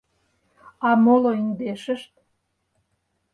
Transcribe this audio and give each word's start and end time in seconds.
А 0.87 0.89
моло 1.03 1.31
индешышт? 1.41 2.13